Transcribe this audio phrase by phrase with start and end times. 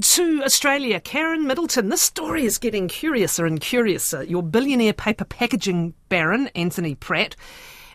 [0.00, 1.88] To Australia, Karen Middleton.
[1.88, 4.22] This story is getting curiouser and curiouser.
[4.22, 7.34] Your billionaire paper packaging baron, Anthony Pratt,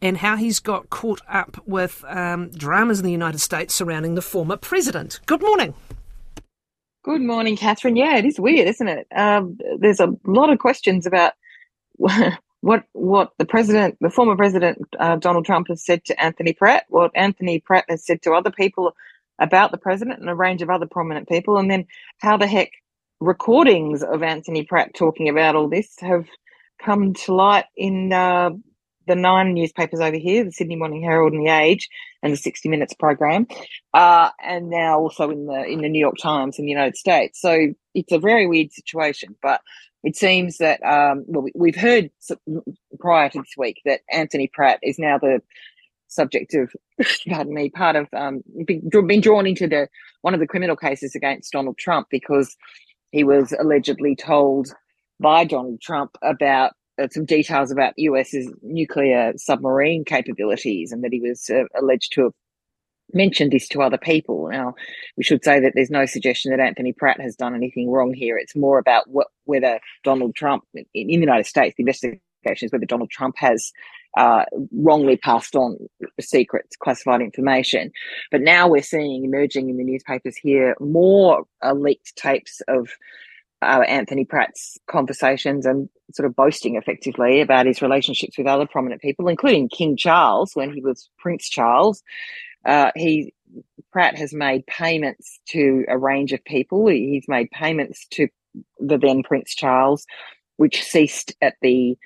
[0.00, 4.22] and how he's got caught up with um, dramas in the United States surrounding the
[4.22, 5.18] former president.
[5.26, 5.74] Good morning.
[7.02, 7.96] Good morning, Kathryn.
[7.96, 9.08] Yeah, it is weird, isn't it?
[9.16, 11.32] Um, there's a lot of questions about
[12.60, 16.84] what what the president, the former president uh, Donald Trump, has said to Anthony Pratt,
[16.90, 18.94] what Anthony Pratt has said to other people
[19.38, 21.86] about the president and a range of other prominent people, and then
[22.18, 22.70] how the heck
[23.20, 26.26] recordings of Anthony Pratt talking about all this have
[26.82, 28.50] come to light in uh,
[29.06, 31.88] the nine newspapers over here, the Sydney Morning Herald and the Age,
[32.22, 33.46] and the 60 Minutes program,
[33.94, 37.40] uh, and now also in the in the New York Times in the United States.
[37.40, 39.60] So it's a very weird situation, but
[40.04, 42.10] it seems that um, well, we've heard
[43.00, 45.42] prior to this week that Anthony Pratt is now the
[46.08, 46.74] subject of,
[47.28, 49.88] pardon me, part of um, been drawn into the
[50.22, 52.56] one of the criminal cases against Donald Trump because
[53.12, 54.74] he was allegedly told
[55.20, 61.20] by Donald Trump about uh, some details about US's nuclear submarine capabilities and that he
[61.20, 62.32] was uh, alleged to have
[63.12, 64.48] mentioned this to other people.
[64.50, 64.74] Now,
[65.16, 68.36] we should say that there's no suggestion that Anthony Pratt has done anything wrong here.
[68.36, 72.72] It's more about what, whether Donald Trump in, in the United States, the investigation is
[72.72, 73.72] whether Donald Trump has
[74.16, 75.76] uh, wrongly passed on
[76.20, 77.92] secrets, classified information.
[78.30, 82.88] But now we're seeing emerging in the newspapers here more uh, leaked tapes of
[83.60, 89.02] uh, Anthony Pratt's conversations and sort of boasting effectively about his relationships with other prominent
[89.02, 92.02] people, including King Charles when he was Prince Charles.
[92.64, 93.34] Uh, he
[93.92, 96.86] Pratt has made payments to a range of people.
[96.88, 98.28] He's made payments to
[98.78, 100.06] the then Prince Charles,
[100.56, 101.96] which ceased at the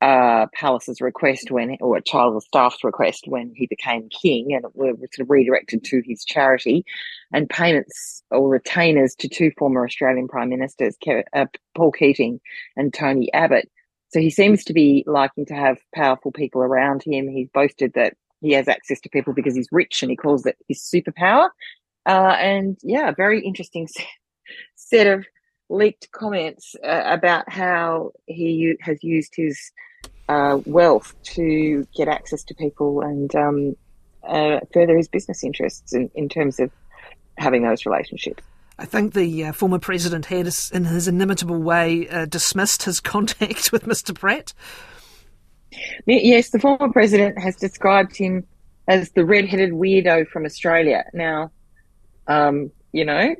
[0.00, 4.92] uh, Palace's request when, or child of staff's request when he became king, and were
[4.92, 6.84] sort of redirected to his charity,
[7.32, 10.96] and payments or retainers to two former Australian prime ministers,
[11.34, 12.40] uh, Paul Keating
[12.76, 13.70] and Tony Abbott.
[14.08, 17.28] So he seems to be liking to have powerful people around him.
[17.28, 20.56] He's boasted that he has access to people because he's rich, and he calls it
[20.66, 21.50] his superpower.
[22.06, 23.86] Uh, and yeah, very interesting
[24.76, 25.26] set of
[25.68, 29.70] leaked comments uh, about how he has used his
[30.30, 33.76] uh, wealth to get access to people and um,
[34.22, 36.70] uh, further his business interests in, in terms of
[37.36, 38.40] having those relationships.
[38.78, 43.72] I think the uh, former president had, in his inimitable way, uh, dismissed his contact
[43.72, 44.14] with Mr.
[44.14, 44.54] Pratt.
[46.06, 48.46] Yes, the former president has described him
[48.86, 51.04] as the red-headed weirdo from Australia.
[51.12, 51.50] Now,
[52.28, 53.34] um, you know,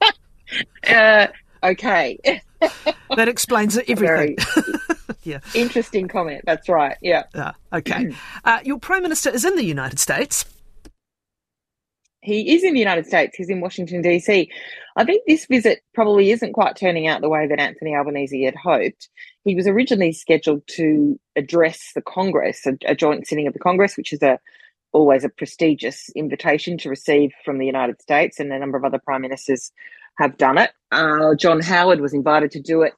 [0.88, 1.26] uh,
[1.64, 2.18] okay.
[3.16, 4.36] that explains everything.
[5.24, 5.40] yeah.
[5.54, 6.42] Interesting comment.
[6.46, 6.96] That's right.
[7.00, 7.24] Yeah.
[7.34, 8.14] Uh, okay.
[8.44, 10.44] Uh, your Prime Minister is in the United States.
[12.22, 13.36] He is in the United States.
[13.36, 14.50] He's in Washington, D.C.
[14.96, 18.54] I think this visit probably isn't quite turning out the way that Anthony Albanese had
[18.56, 19.08] hoped.
[19.44, 23.96] He was originally scheduled to address the Congress, a, a joint sitting of the Congress,
[23.96, 24.38] which is a
[24.92, 28.98] always a prestigious invitation to receive from the United States, and a number of other
[28.98, 29.72] prime ministers
[30.18, 30.70] have done it.
[30.90, 32.92] Uh, John Howard was invited to do it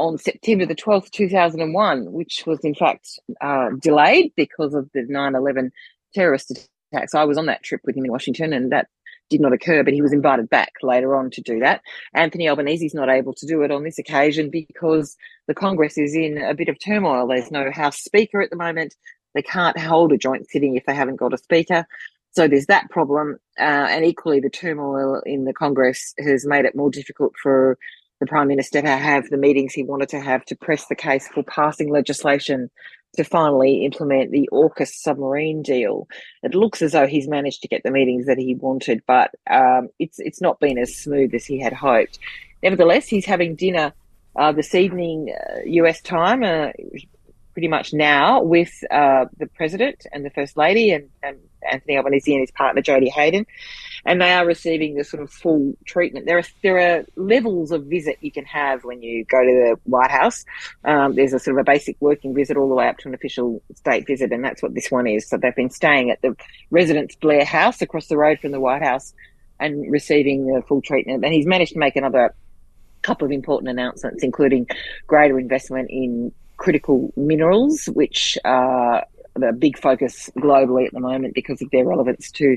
[0.00, 5.34] on September the 12th, 2001, which was in fact uh, delayed because of the 9
[5.34, 5.70] 11
[6.14, 7.14] terrorist attacks.
[7.14, 8.88] I was on that trip with him in Washington and that
[9.28, 11.82] did not occur, but he was invited back later on to do that.
[12.14, 15.16] Anthony Albanese is not able to do it on this occasion because
[15.46, 17.28] the Congress is in a bit of turmoil.
[17.28, 18.96] There's no House Speaker at the moment.
[19.34, 21.86] They can't hold a joint sitting if they haven't got a Speaker.
[22.32, 23.38] So there's that problem.
[23.58, 27.78] Uh, and equally, the turmoil in the Congress has made it more difficult for
[28.20, 31.26] the Prime Minister to have the meetings he wanted to have to press the case
[31.28, 32.70] for passing legislation
[33.16, 36.06] to finally implement the AUKUS submarine deal.
[36.42, 39.88] It looks as though he's managed to get the meetings that he wanted, but um,
[39.98, 42.18] it's it's not been as smooth as he had hoped.
[42.62, 43.92] Nevertheless, he's having dinner
[44.36, 46.68] uh, this evening, uh, US time, uh,
[47.52, 51.38] pretty much now, with uh, the President and the First Lady and, and
[51.70, 53.46] Anthony Albanese and his partner Jodie Haydon
[54.04, 56.26] and they are receiving the sort of full treatment.
[56.26, 59.80] There are there are levels of visit you can have when you go to the
[59.84, 60.44] White House.
[60.84, 63.14] Um, there's a sort of a basic working visit all the way up to an
[63.14, 65.28] official state visit, and that's what this one is.
[65.28, 66.36] So they've been staying at the
[66.70, 69.12] Residence Blair House across the road from the White House
[69.58, 71.24] and receiving the full treatment.
[71.24, 72.34] And he's managed to make another
[73.02, 74.66] couple of important announcements, including
[75.06, 79.04] greater investment in critical minerals, which are
[79.42, 82.56] a big focus globally at the moment because of their relevance to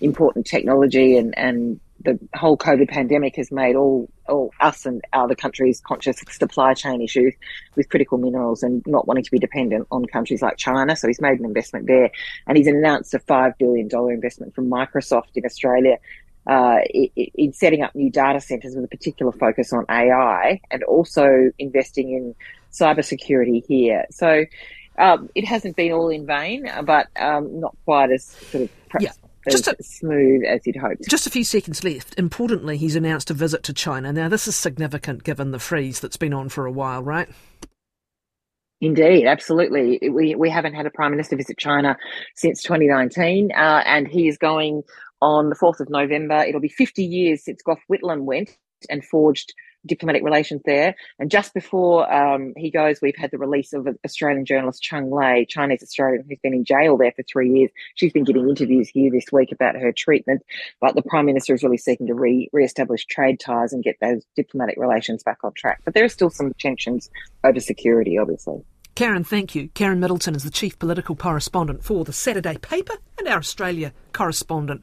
[0.00, 5.34] important technology and, and the whole COVID pandemic has made all, all us and other
[5.34, 7.34] countries conscious of supply chain issues
[7.76, 10.96] with critical minerals and not wanting to be dependent on countries like China.
[10.96, 12.10] So he's made an investment there
[12.46, 15.98] and he's announced a $5 billion investment from Microsoft in Australia
[16.46, 16.78] uh,
[17.14, 22.12] in setting up new data centers with a particular focus on AI and also investing
[22.12, 22.34] in
[22.72, 24.06] cybersecurity here.
[24.10, 24.44] So
[24.98, 29.12] um, it hasn't been all in vain, but um, not quite as sort of yeah.
[29.50, 31.08] Just a, smooth as you'd hoped.
[31.08, 32.16] Just a few seconds left.
[32.16, 34.12] Importantly, he's announced a visit to China.
[34.12, 37.28] Now, this is significant given the freeze that's been on for a while, right?
[38.80, 39.98] Indeed, absolutely.
[40.10, 41.96] We we haven't had a prime minister visit China
[42.34, 44.82] since 2019, uh, and he is going
[45.20, 46.44] on the 4th of November.
[46.44, 48.56] It'll be 50 years since Gough Whitlam went
[48.90, 49.54] and forged
[49.86, 50.94] diplomatic relations there.
[51.18, 55.46] And just before um, he goes, we've had the release of Australian journalist Cheng Lei,
[55.48, 57.70] Chinese Australian, who's been in jail there for three years.
[57.94, 60.42] She's been giving interviews here this week about her treatment.
[60.80, 64.24] But the Prime Minister is really seeking to re establish trade ties and get those
[64.36, 65.80] diplomatic relations back on track.
[65.84, 67.10] But there are still some tensions
[67.44, 68.64] over security, obviously.
[68.94, 69.68] Karen, thank you.
[69.68, 74.80] Karen Middleton is the chief political correspondent for the Saturday paper and our Australia correspondent.